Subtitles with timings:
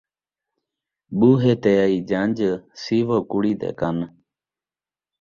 [1.17, 2.37] ٻوہے تے آئی جنڄ،
[2.81, 3.97] سیوو کڑی دے کن